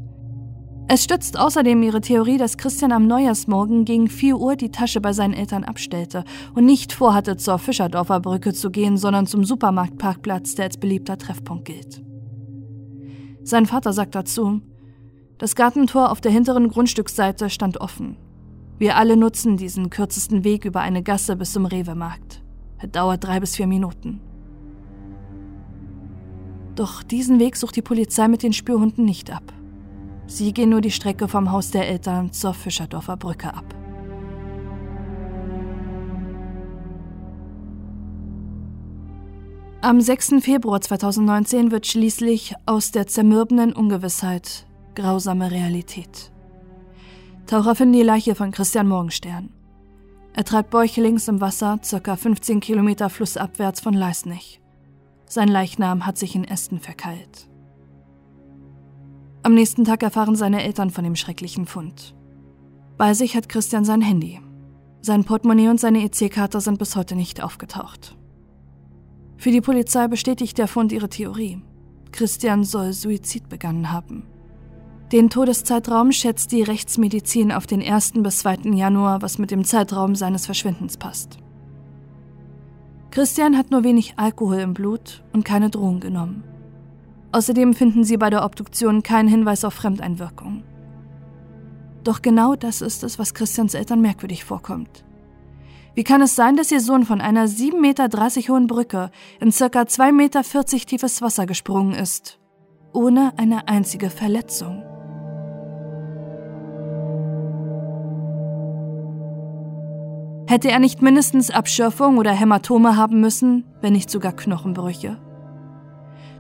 Es 0.89 1.03
stützt 1.03 1.37
außerdem 1.37 1.83
ihre 1.83 2.01
Theorie, 2.01 2.39
dass 2.39 2.57
Christian 2.57 2.93
am 2.93 3.09
Neujahrsmorgen 3.09 3.85
gegen 3.85 4.09
4 4.09 4.39
Uhr 4.39 4.55
die 4.55 4.71
Tasche 4.71 5.01
bei 5.01 5.13
seinen 5.13 5.35
Eltern 5.35 5.65
abstellte 5.65 6.23
und 6.55 6.65
nicht 6.65 6.93
vorhatte, 6.93 7.37
zur 7.37 7.59
Fischerdorfer 7.59 8.21
Brücke 8.21 8.53
zu 8.53 8.71
gehen, 8.71 8.97
sondern 8.97 9.27
zum 9.27 9.45
Supermarktparkplatz, 9.45 10.55
der 10.55 10.67
als 10.67 10.77
beliebter 10.77 11.19
Treffpunkt 11.19 11.65
gilt. 11.65 12.05
Sein 13.43 13.67
Vater 13.67 13.93
sagt 13.93 14.15
dazu, 14.15 14.61
das 15.39 15.57
Gartentor 15.57 16.13
auf 16.13 16.21
der 16.21 16.31
hinteren 16.31 16.69
Grundstücksseite 16.69 17.51
stand 17.51 17.81
offen. 17.81 18.17
Wir 18.79 18.97
alle 18.97 19.17
nutzen 19.17 19.57
diesen 19.57 19.91
kürzesten 19.91 20.45
Weg 20.45 20.65
über 20.65 20.81
eine 20.81 21.03
Gasse 21.03 21.35
bis 21.35 21.53
zum 21.53 21.67
Rewe-Markt. 21.67 22.45
Es 22.79 22.91
dauert 22.93 23.25
drei 23.25 23.41
bis 23.41 23.57
vier 23.57 23.67
Minuten. 23.67 24.21
Doch 26.77 27.03
diesen 27.03 27.41
Weg 27.41 27.57
sucht 27.57 27.75
die 27.75 27.83
Polizei 27.83 28.29
mit 28.29 28.45
den 28.45 28.53
Spürhunden 28.53 29.05
nicht 29.05 29.33
ab. 29.33 29.56
Sie 30.27 30.53
gehen 30.53 30.71
nur 30.71 30.81
die 30.81 30.91
Strecke 30.91 31.29
vom 31.29 31.53
Haus 31.53 31.71
der 31.71 31.89
Eltern 31.89 32.33
zur 32.33 32.53
Fischerdorfer 32.53 33.17
Brücke 33.17 33.55
ab. 33.55 33.65
Am 39.83 40.01
6. 40.01 40.37
Februar 40.41 40.81
2019 40.81 41.71
wird 41.71 41.87
schließlich 41.87 42.55
aus 42.67 42.91
der 42.91 43.07
zermürbenden 43.07 43.73
Ungewissheit 43.73 44.67
grausame 44.97 45.51
Realität. 45.53 46.33
Taucher 47.47 47.77
finden 47.77 47.93
die 47.93 48.03
Leiche 48.03 48.35
von 48.35 48.51
Christian 48.51 48.89
Morgenstern. 48.89 49.51
Er 50.33 50.45
treibt 50.45 50.71
bäuchlings 50.71 51.29
im 51.29 51.41
Wasser, 51.41 51.79
ca. 52.03 52.17
15 52.17 52.59
Kilometer 52.59 53.09
flussabwärts 53.09 53.81
von 53.81 53.95
Leisnig. 53.95 54.61
Sein 55.27 55.49
Leichnam 55.49 56.05
hat 56.05 56.19
sich 56.19 56.35
in 56.35 56.45
Ästen 56.45 56.81
verkeilt. 56.81 57.49
Am 59.47 59.55
nächsten 59.55 59.85
Tag 59.85 60.03
erfahren 60.03 60.35
seine 60.35 60.65
Eltern 60.65 60.91
von 60.91 61.05
dem 61.05 61.15
schrecklichen 61.15 61.67
Fund. 61.67 62.17
Bei 62.97 63.15
sich 63.15 63.37
hat 63.37 63.49
Christian 63.49 63.85
sein 63.85 64.01
Handy. 64.01 64.41
Sein 65.03 65.23
Portemonnaie 65.23 65.69
und 65.69 65.79
seine 65.79 66.03
EC-Karte 66.03 66.61
sind 66.61 66.81
bis 66.81 66.97
heute 66.97 67.15
nicht 67.15 67.41
aufgetaucht. 67.41 68.17
Für 69.37 69.53
die 69.53 69.61
Polizei 69.61 70.09
bestätigt 70.09 70.59
der 70.59 70.67
Fund 70.67 70.91
ihre 70.91 71.09
Theorie. 71.09 71.63
Christian 72.11 72.65
soll 72.65 72.93
Suizid 72.93 73.49
begangen 73.49 73.93
haben. 73.93 74.27
Den 75.13 75.31
Todeszeitraum 75.31 76.11
schätzt 76.11 76.51
die 76.51 76.65
Rechtsmedizin 76.65 77.53
auf 77.53 77.69
den 77.69 77.81
1. 77.81 78.15
bis 78.17 78.39
2. 78.39 78.73
Januar, 78.73 79.23
was 79.23 79.39
mit 79.39 79.53
dem 79.53 79.63
Zeitraum 79.63 80.17
seines 80.17 80.45
Verschwindens 80.47 80.97
passt. 80.97 81.39
Christian 83.13 83.57
hat 83.57 83.71
nur 83.71 83.85
wenig 83.85 84.15
Alkohol 84.17 84.59
im 84.59 84.75
Blut 84.75 85.23
und 85.33 85.45
keine 85.45 85.71
Drohung 85.71 86.01
genommen. 86.01 86.43
Außerdem 87.37 87.75
finden 87.75 88.03
sie 88.03 88.17
bei 88.17 88.31
der 88.31 88.47
Obduktion 88.47 89.03
keinen 89.03 89.29
Hinweis 89.29 89.63
auf 89.63 89.75
Fremdeinwirkung. 89.75 90.63
Doch 92.03 92.23
genau 92.23 92.55
das 92.55 92.81
ist 92.81 93.05
es, 93.05 93.19
was 93.19 93.35
Christians 93.35 93.75
Eltern 93.75 94.01
merkwürdig 94.01 94.43
vorkommt. 94.43 95.05
Wie 95.95 96.03
kann 96.03 96.23
es 96.23 96.35
sein, 96.35 96.57
dass 96.57 96.73
ihr 96.73 96.81
Sohn 96.81 97.05
von 97.05 97.21
einer 97.21 97.47
7,30 97.47 97.79
Meter 97.79 98.09
hohen 98.49 98.67
Brücke 98.67 99.11
in 99.39 99.51
ca. 99.51 99.67
2,40 99.67 100.13
Meter 100.13 100.43
tiefes 100.65 101.21
Wasser 101.21 101.45
gesprungen 101.45 101.93
ist, 101.93 102.39
ohne 102.95 103.35
eine 103.37 103.69
einzige 103.69 104.09
Verletzung? 104.09 104.83
Hätte 110.49 110.71
er 110.71 110.79
nicht 110.79 111.03
mindestens 111.03 111.51
Abschürfung 111.51 112.17
oder 112.17 112.33
Hämatome 112.33 112.97
haben 112.97 113.21
müssen, 113.21 113.67
wenn 113.83 113.93
nicht 113.93 114.11
sogar 114.11 114.33
Knochenbrüche? 114.33 115.19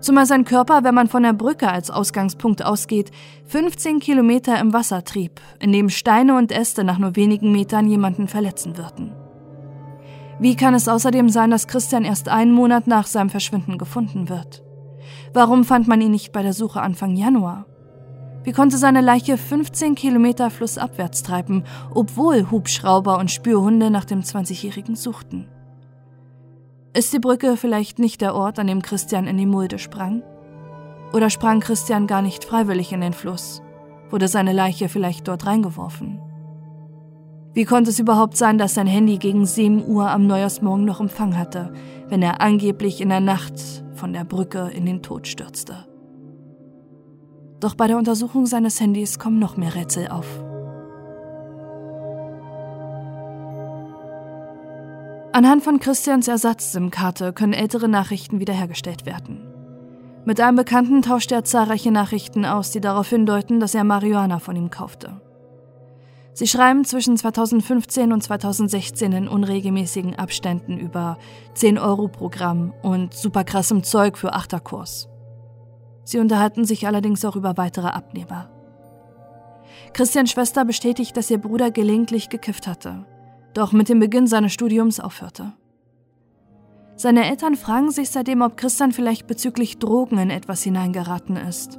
Zumal 0.06 0.24
sein 0.24 0.44
Körper, 0.44 0.84
wenn 0.84 0.94
man 0.94 1.08
von 1.08 1.24
der 1.24 1.32
Brücke 1.32 1.68
als 1.68 1.90
Ausgangspunkt 1.90 2.64
ausgeht, 2.64 3.10
15 3.46 3.98
Kilometer 3.98 4.56
im 4.60 4.72
Wasser 4.72 5.02
trieb, 5.02 5.40
in 5.58 5.72
dem 5.72 5.88
Steine 5.88 6.36
und 6.36 6.52
Äste 6.52 6.84
nach 6.84 6.98
nur 6.98 7.16
wenigen 7.16 7.50
Metern 7.50 7.88
jemanden 7.88 8.28
verletzen 8.28 8.78
würden. 8.78 9.12
Wie 10.38 10.54
kann 10.54 10.74
es 10.74 10.86
außerdem 10.86 11.28
sein, 11.28 11.50
dass 11.50 11.66
Christian 11.66 12.04
erst 12.04 12.28
einen 12.28 12.52
Monat 12.52 12.86
nach 12.86 13.08
seinem 13.08 13.30
Verschwinden 13.30 13.78
gefunden 13.78 14.28
wird? 14.28 14.62
Warum 15.32 15.64
fand 15.64 15.88
man 15.88 16.00
ihn 16.00 16.12
nicht 16.12 16.30
bei 16.30 16.42
der 16.42 16.52
Suche 16.52 16.82
Anfang 16.82 17.16
Januar? 17.16 17.66
Wie 18.44 18.52
konnte 18.52 18.78
seine 18.78 19.00
Leiche 19.00 19.36
15 19.36 19.96
Kilometer 19.96 20.50
flussabwärts 20.50 21.24
treiben, 21.24 21.64
obwohl 21.92 22.48
Hubschrauber 22.52 23.18
und 23.18 23.32
Spürhunde 23.32 23.90
nach 23.90 24.04
dem 24.04 24.20
20-Jährigen 24.20 24.94
suchten? 24.94 25.48
Ist 26.96 27.12
die 27.12 27.18
Brücke 27.18 27.58
vielleicht 27.58 27.98
nicht 27.98 28.22
der 28.22 28.34
Ort, 28.34 28.58
an 28.58 28.68
dem 28.68 28.80
Christian 28.80 29.26
in 29.26 29.36
die 29.36 29.44
Mulde 29.44 29.78
sprang? 29.78 30.22
Oder 31.12 31.28
sprang 31.28 31.60
Christian 31.60 32.06
gar 32.06 32.22
nicht 32.22 32.42
freiwillig 32.42 32.90
in 32.90 33.02
den 33.02 33.12
Fluss? 33.12 33.60
Wurde 34.08 34.28
seine 34.28 34.54
Leiche 34.54 34.88
vielleicht 34.88 35.28
dort 35.28 35.44
reingeworfen? 35.44 36.18
Wie 37.52 37.66
konnte 37.66 37.90
es 37.90 37.98
überhaupt 37.98 38.38
sein, 38.38 38.56
dass 38.56 38.72
sein 38.72 38.86
Handy 38.86 39.18
gegen 39.18 39.44
7 39.44 39.86
Uhr 39.86 40.08
am 40.10 40.26
Neujahrsmorgen 40.26 40.86
noch 40.86 41.02
Empfang 41.02 41.36
hatte, 41.36 41.70
wenn 42.08 42.22
er 42.22 42.40
angeblich 42.40 43.02
in 43.02 43.10
der 43.10 43.20
Nacht 43.20 43.84
von 43.92 44.14
der 44.14 44.24
Brücke 44.24 44.70
in 44.74 44.86
den 44.86 45.02
Tod 45.02 45.28
stürzte? 45.28 45.86
Doch 47.60 47.74
bei 47.74 47.88
der 47.88 47.98
Untersuchung 47.98 48.46
seines 48.46 48.80
Handys 48.80 49.18
kommen 49.18 49.38
noch 49.38 49.58
mehr 49.58 49.74
Rätsel 49.74 50.08
auf. 50.08 50.45
Anhand 55.36 55.62
von 55.62 55.80
Christians 55.80 56.28
Ersatz-SIM-Karte 56.28 57.34
können 57.34 57.52
ältere 57.52 57.90
Nachrichten 57.90 58.40
wiederhergestellt 58.40 59.04
werden. 59.04 59.46
Mit 60.24 60.40
einem 60.40 60.56
Bekannten 60.56 61.02
tauscht 61.02 61.30
er 61.30 61.44
zahlreiche 61.44 61.90
Nachrichten 61.90 62.46
aus, 62.46 62.70
die 62.70 62.80
darauf 62.80 63.10
hindeuten, 63.10 63.60
dass 63.60 63.74
er 63.74 63.84
Marihuana 63.84 64.38
von 64.38 64.56
ihm 64.56 64.70
kaufte. 64.70 65.20
Sie 66.32 66.46
schreiben 66.46 66.86
zwischen 66.86 67.18
2015 67.18 68.14
und 68.14 68.22
2016 68.22 69.12
in 69.12 69.28
unregelmäßigen 69.28 70.14
Abständen 70.14 70.78
über 70.78 71.18
10-Euro-Programm 71.54 72.72
und 72.80 73.12
superkrassem 73.12 73.82
Zeug 73.82 74.16
für 74.16 74.32
Achterkurs. 74.32 75.10
Sie 76.02 76.18
unterhalten 76.18 76.64
sich 76.64 76.86
allerdings 76.86 77.26
auch 77.26 77.36
über 77.36 77.58
weitere 77.58 77.88
Abnehmer. 77.88 78.48
Christians 79.92 80.30
Schwester 80.30 80.64
bestätigt, 80.64 81.14
dass 81.14 81.30
ihr 81.30 81.36
Bruder 81.36 81.70
gelegentlich 81.70 82.30
gekifft 82.30 82.66
hatte, 82.66 83.04
doch 83.56 83.72
mit 83.72 83.88
dem 83.88 84.00
Beginn 84.00 84.26
seines 84.26 84.52
Studiums 84.52 85.00
aufhörte. 85.00 85.52
Seine 86.96 87.28
Eltern 87.28 87.56
fragen 87.56 87.90
sich 87.90 88.10
seitdem, 88.10 88.42
ob 88.42 88.56
Christian 88.56 88.92
vielleicht 88.92 89.26
bezüglich 89.26 89.78
Drogen 89.78 90.18
in 90.18 90.30
etwas 90.30 90.62
hineingeraten 90.62 91.36
ist. 91.36 91.78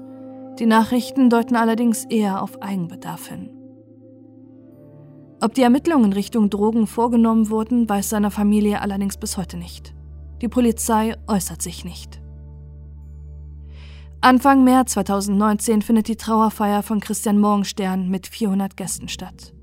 Die 0.60 0.65
Nachrichten 0.65 1.29
deuten 1.29 1.55
allerdings 1.55 2.05
eher 2.05 2.41
auf 2.41 2.62
Eigenbedarf 2.62 3.27
hin. 3.27 3.50
Ob 5.39 5.53
die 5.53 5.62
Ermittlungen 5.62 6.13
Richtung 6.13 6.50
Drogen 6.50 6.88
vorgenommen 6.88 7.50
wurden, 7.50 7.88
weiß 7.88 8.10
seine 8.10 8.31
Familie 8.31 8.81
allerdings 8.81 9.17
bis 9.17 9.38
heute 9.38 9.57
nicht. 9.57 9.93
Die 10.41 10.48
Polizei 10.48 11.15
äußert 11.27 11.62
sich 11.62 11.86
nicht. 11.86 12.22
Anfang 14.22 14.63
März 14.63 14.93
2019 14.93 15.84
findet 15.84 16.07
die 16.07 16.15
Trauerfeier 16.15 16.81
von 16.81 17.00
Christian 17.00 17.39
Morgenstern 17.39 18.10
mit 18.10 18.25
400 18.25 18.75
Gästen 18.75 19.10
statt. 19.10 19.53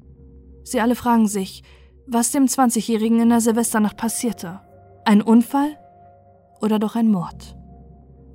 Sie 0.62 0.80
alle 0.80 0.94
fragen 0.94 1.26
sich, 1.26 1.62
was 2.06 2.30
dem 2.30 2.47
20-Jährigen 2.47 3.21
in 3.21 3.30
der 3.30 3.40
Silvesternacht 3.40 3.97
passierte. 3.97 4.60
Ein 5.04 5.23
Unfall 5.23 5.78
oder 6.60 6.78
doch 6.78 6.97
ein 6.97 7.10
Mord? 7.10 7.56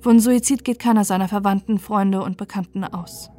Von 0.00 0.18
Suizid 0.18 0.64
geht 0.64 0.78
keiner 0.78 1.04
seiner 1.04 1.28
Verwandten, 1.28 1.78
Freunde 1.78 2.22
und 2.22 2.36
Bekannten 2.36 2.84
aus. 2.84 3.30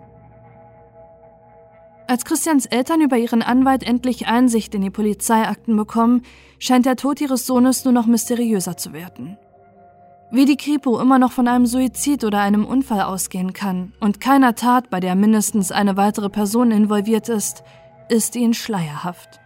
Als 2.07 2.25
Christians 2.25 2.65
Eltern 2.65 3.01
über 3.01 3.17
ihren 3.17 3.41
Anwalt 3.41 3.83
endlich 3.83 4.27
Einsicht 4.27 4.75
in 4.75 4.81
die 4.81 4.89
Polizeiakten 4.89 5.75
bekommen, 5.75 6.23
scheint 6.59 6.85
der 6.85 6.97
Tod 6.97 7.21
ihres 7.21 7.45
Sohnes 7.45 7.85
nur 7.85 7.93
noch 7.93 8.05
mysteriöser 8.05 8.77
zu 8.77 8.93
werden. 8.93 9.37
Wie 10.29 10.45
die 10.45 10.57
Kripo 10.57 10.99
immer 10.99 11.19
noch 11.19 11.31
von 11.31 11.47
einem 11.47 11.65
Suizid 11.65 12.23
oder 12.23 12.39
einem 12.39 12.65
Unfall 12.65 13.01
ausgehen 13.01 13.53
kann 13.53 13.93
und 13.99 14.21
keiner 14.21 14.55
Tat, 14.55 14.89
bei 14.89 15.01
der 15.01 15.15
mindestens 15.15 15.71
eine 15.71 15.97
weitere 15.97 16.29
Person 16.29 16.71
involviert 16.71 17.27
ist, 17.27 17.63
ist 18.07 18.35
ihnen 18.35 18.53
schleierhaft. 18.53 19.40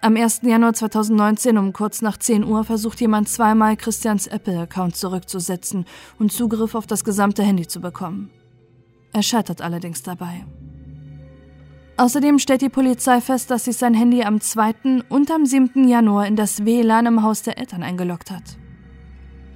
Am 0.00 0.16
1. 0.16 0.42
Januar 0.42 0.74
2019 0.74 1.58
um 1.58 1.72
kurz 1.72 2.02
nach 2.02 2.16
10 2.16 2.44
Uhr 2.44 2.62
versucht 2.62 3.00
jemand 3.00 3.28
zweimal 3.28 3.76
Christians 3.76 4.28
Apple-Account 4.28 4.94
zurückzusetzen 4.94 5.86
und 6.20 6.32
Zugriff 6.32 6.76
auf 6.76 6.86
das 6.86 7.02
gesamte 7.02 7.42
Handy 7.42 7.66
zu 7.66 7.80
bekommen. 7.80 8.30
Er 9.12 9.24
scheitert 9.24 9.60
allerdings 9.60 10.04
dabei. 10.04 10.44
Außerdem 11.96 12.38
stellt 12.38 12.62
die 12.62 12.68
Polizei 12.68 13.20
fest, 13.20 13.50
dass 13.50 13.64
sich 13.64 13.76
sein 13.76 13.92
Handy 13.92 14.22
am 14.22 14.40
2. 14.40 15.02
und 15.08 15.32
am 15.32 15.44
7. 15.44 15.88
Januar 15.88 16.28
in 16.28 16.36
das 16.36 16.64
WLAN 16.64 17.06
im 17.06 17.22
Haus 17.24 17.42
der 17.42 17.58
Eltern 17.58 17.82
eingeloggt 17.82 18.30
hat. 18.30 18.56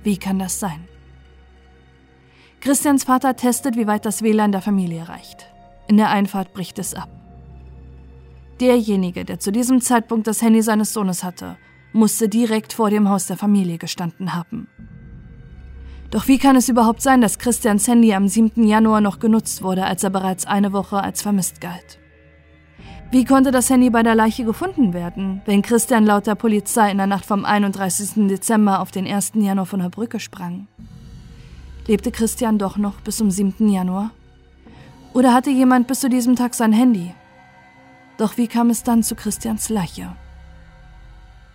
Wie 0.02 0.16
kann 0.16 0.40
das 0.40 0.58
sein? 0.58 0.88
Christians 2.60 3.04
Vater 3.04 3.36
testet, 3.36 3.76
wie 3.76 3.86
weit 3.86 4.04
das 4.04 4.22
WLAN 4.22 4.50
der 4.50 4.60
Familie 4.60 5.08
reicht. 5.08 5.46
In 5.86 5.98
der 5.98 6.10
Einfahrt 6.10 6.52
bricht 6.52 6.80
es 6.80 6.94
ab. 6.94 7.21
Derjenige, 8.62 9.24
der 9.24 9.40
zu 9.40 9.50
diesem 9.50 9.80
Zeitpunkt 9.80 10.28
das 10.28 10.40
Handy 10.40 10.62
seines 10.62 10.92
Sohnes 10.92 11.24
hatte, 11.24 11.56
musste 11.92 12.28
direkt 12.28 12.72
vor 12.72 12.90
dem 12.90 13.08
Haus 13.08 13.26
der 13.26 13.36
Familie 13.36 13.76
gestanden 13.76 14.36
haben. 14.36 14.68
Doch 16.12 16.28
wie 16.28 16.38
kann 16.38 16.54
es 16.54 16.68
überhaupt 16.68 17.02
sein, 17.02 17.20
dass 17.20 17.40
Christians 17.40 17.88
Handy 17.88 18.14
am 18.14 18.28
7. 18.28 18.62
Januar 18.62 19.00
noch 19.00 19.18
genutzt 19.18 19.64
wurde, 19.64 19.84
als 19.84 20.04
er 20.04 20.10
bereits 20.10 20.46
eine 20.46 20.72
Woche 20.72 21.02
als 21.02 21.22
vermisst 21.22 21.60
galt? 21.60 21.98
Wie 23.10 23.24
konnte 23.24 23.50
das 23.50 23.68
Handy 23.68 23.90
bei 23.90 24.04
der 24.04 24.14
Leiche 24.14 24.44
gefunden 24.44 24.92
werden, 24.92 25.42
wenn 25.44 25.62
Christian 25.62 26.06
laut 26.06 26.28
der 26.28 26.36
Polizei 26.36 26.88
in 26.88 26.98
der 26.98 27.08
Nacht 27.08 27.26
vom 27.26 27.44
31. 27.44 28.28
Dezember 28.28 28.78
auf 28.78 28.92
den 28.92 29.08
1. 29.08 29.32
Januar 29.34 29.66
von 29.66 29.80
der 29.80 29.88
Brücke 29.88 30.20
sprang? 30.20 30.68
Lebte 31.88 32.12
Christian 32.12 32.58
doch 32.58 32.76
noch 32.76 33.00
bis 33.00 33.16
zum 33.16 33.28
7. 33.28 33.68
Januar? 33.68 34.12
Oder 35.14 35.34
hatte 35.34 35.50
jemand 35.50 35.88
bis 35.88 35.98
zu 35.98 36.08
diesem 36.08 36.36
Tag 36.36 36.54
sein 36.54 36.72
Handy? 36.72 37.12
Doch 38.18 38.36
wie 38.36 38.46
kam 38.46 38.70
es 38.70 38.82
dann 38.82 39.02
zu 39.02 39.14
Christians 39.14 39.68
Leiche? 39.68 40.14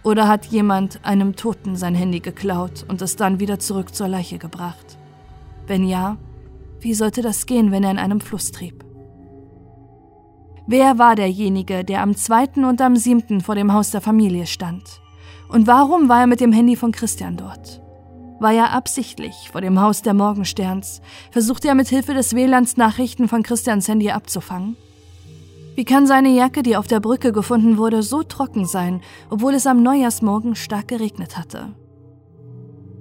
Oder 0.04 0.28
hat 0.28 0.46
jemand 0.46 1.04
einem 1.04 1.36
Toten 1.36 1.76
sein 1.76 1.96
Handy 1.96 2.20
geklaut 2.20 2.86
und 2.88 3.02
es 3.02 3.16
dann 3.16 3.40
wieder 3.40 3.60
zurück 3.60 3.94
zur 3.94 4.08
Leiche 4.08 4.38
gebracht? 4.38 4.98
Wenn 5.68 5.86
ja, 5.86 6.18
wie 6.80 6.94
sollte 6.94 7.22
das 7.22 7.46
gehen, 7.46 7.72
wenn 7.72 7.84
er 7.84 7.92
in 7.92 8.00
einem 8.00 8.22
Fluss 8.22 8.52
trieb? 8.52 8.86
Wer 10.66 10.98
war 10.98 11.16
derjenige, 11.16 11.84
der 11.84 12.02
am 12.02 12.16
2. 12.16 12.68
und 12.68 12.82
am 12.82 12.96
7. 12.96 13.42
vor 13.42 13.56
dem 13.56 13.74
Haus 13.74 13.92
der 13.92 14.02
Familie 14.02 14.48
stand? 14.48 14.84
Und 15.50 15.68
warum 15.68 16.10
war 16.10 16.22
er 16.22 16.28
mit 16.28 16.42
dem 16.42 16.52
Handy 16.52 16.76
von 16.76 16.92
Christian 16.92 17.38
dort? 17.38 17.82
War 18.40 18.54
er 18.54 18.72
absichtlich 18.74 19.50
vor 19.52 19.62
dem 19.62 19.80
Haus 19.82 20.02
der 20.02 20.14
Morgensterns? 20.14 21.02
Versuchte 21.32 21.70
er 21.70 21.76
mit 21.76 21.88
Hilfe 21.88 22.14
des 22.14 22.36
WLANs 22.36 22.78
Nachrichten 22.78 23.28
von 23.28 23.44
Christians 23.44 23.88
Handy 23.88 24.12
abzufangen? 24.12 24.76
Wie 25.78 25.86
kann 25.86 26.08
seine 26.08 26.30
Jacke, 26.30 26.64
die 26.64 26.76
auf 26.76 26.88
der 26.88 27.00
Brücke 27.00 27.32
gefunden 27.32 27.78
wurde, 27.78 28.02
so 28.02 28.24
trocken 28.24 28.66
sein, 28.66 29.02
obwohl 29.30 29.54
es 29.54 29.68
am 29.68 29.84
Neujahrsmorgen 29.84 30.56
stark 30.56 30.88
geregnet 30.88 31.38
hatte? 31.38 31.76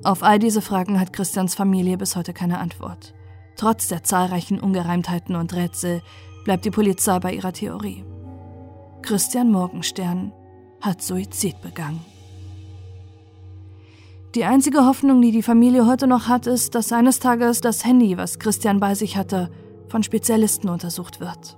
Auf 0.05 0.23
all 0.23 0.39
diese 0.39 0.61
Fragen 0.61 1.01
hat 1.01 1.15
Christians 1.15 1.55
Familie 1.55 1.97
bis 1.97 2.17
heute 2.17 2.35
keine 2.35 2.59
Antwort. 2.59 3.15
Trotz 3.57 3.89
der 3.89 4.05
zahlreichen 4.05 4.61
Ungereimtheiten 4.61 5.37
und 5.37 5.55
Rätsel, 5.55 6.03
bleibt 6.45 6.67
die 6.67 6.71
Polizei 6.71 7.19
bei 7.19 7.33
ihrer 7.33 7.55
Theorie. 7.55 8.05
Christian 9.01 9.51
Morgenstern 9.51 10.33
hat 10.83 11.01
Suizid 11.01 11.63
begangen. 11.63 12.05
Die 14.35 14.45
einzige 14.45 14.85
Hoffnung, 14.85 15.23
die 15.23 15.33
die 15.33 15.43
Familie 15.43 15.87
heute 15.87 16.07
noch 16.07 16.29
hat, 16.29 16.47
ist, 16.47 16.75
dass 16.75 16.93
eines 16.93 17.21
Tages 17.21 17.63
das 17.63 17.87
Handy, 17.87 18.19
was 18.19 18.39
Christian 18.39 18.81
bei 18.81 18.95
sich 18.95 19.17
hatte, 19.17 19.51
von 19.89 20.03
Spezialisten 20.03 20.69
untersucht 20.69 21.21
wird. 21.21 21.57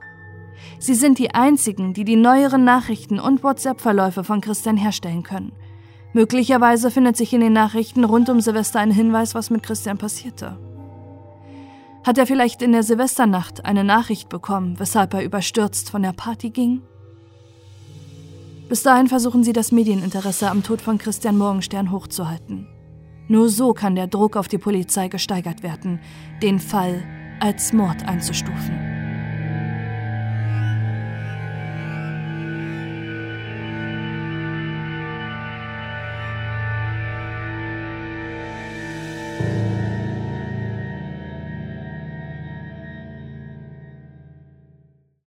Sie 0.81 0.95
sind 0.95 1.19
die 1.19 1.35
einzigen, 1.35 1.93
die 1.93 2.05
die 2.05 2.17
neueren 2.17 2.65
Nachrichten 2.65 3.19
und 3.19 3.43
WhatsApp-Verläufe 3.43 4.23
von 4.23 4.41
Christian 4.41 4.77
herstellen 4.77 5.23
können. 5.23 5.53
Möglicherweise 6.13 6.91
findet 6.91 7.17
sich 7.17 7.33
in 7.33 7.41
den 7.41 7.53
Nachrichten 7.53 8.05
rund 8.05 8.29
um 8.29 8.41
Silvester 8.41 8.81
ein 8.81 8.91
Hinweis, 8.91 9.35
was 9.35 9.51
mit 9.51 9.63
Christian 9.63 9.99
passierte. 9.99 10.59
Hat 12.05 12.17
er 12.17 12.27
vielleicht 12.27 12.63
in 12.63 12.73
der 12.73 12.83
Silvesternacht 12.83 13.65
eine 13.65 13.85
Nachricht 13.85 14.29
bekommen, 14.29 14.79
weshalb 14.79 15.13
er 15.15 15.25
überstürzt 15.25 15.91
von 15.91 16.03
der 16.03 16.13
Party 16.13 16.51
ging? 16.51 16.83
Bis 18.69 18.83
dahin 18.83 19.09
versuchen 19.09 19.45
sie 19.45 19.53
das 19.53 19.73
Medieninteresse 19.73 20.49
am 20.51 20.63
Tod 20.63 20.81
von 20.81 20.99
Christian 20.99 21.37
Morgenstern 21.37 21.91
hochzuhalten. 21.91 22.69
Nur 23.27 23.49
so 23.49 23.75
kann 23.75 23.95
der 23.95 24.07
Druck 24.07 24.37
auf 24.37 24.49
die 24.49 24.59
Polizei 24.59 25.09
gesteigert 25.09 25.63
werden, 25.63 26.01
den 26.43 26.61
Fall 26.61 27.03
als 27.41 27.73
Mord 27.73 28.07
einzustufen. 28.07 28.98